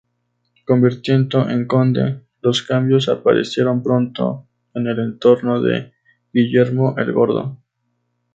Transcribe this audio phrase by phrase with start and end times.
[0.65, 5.93] Convertido en conde, los cambios aparecieron pronto en el entorno de
[6.33, 7.59] Guillermo el Gordo.